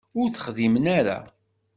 [0.19, 1.17] Ur t-texdimen ara.